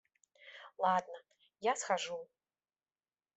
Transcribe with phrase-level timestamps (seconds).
[0.83, 1.19] Ладно,
[1.67, 2.19] я схожу.